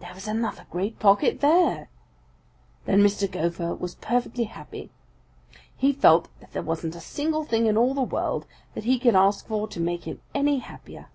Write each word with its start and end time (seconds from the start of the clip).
"There 0.00 0.14
was 0.14 0.26
another 0.26 0.64
great 0.70 0.98
pocket 0.98 1.40
there! 1.40 1.90
Then 2.86 3.02
Mr. 3.02 3.30
Gopher 3.30 3.74
was 3.74 3.96
perfectly 3.96 4.44
happy. 4.44 4.88
He 5.76 5.92
felt 5.92 6.28
that 6.40 6.52
there 6.52 6.62
wasn't 6.62 6.96
a 6.96 7.00
single 7.00 7.44
thing 7.44 7.66
in 7.66 7.76
all 7.76 7.92
the 7.92 8.00
world 8.00 8.46
that 8.72 8.84
he 8.84 8.98
could 8.98 9.14
ask 9.14 9.46
for 9.46 9.68
to 9.68 9.78
make 9.78 10.04
him 10.04 10.22
any 10.34 10.60
happier. 10.60 11.08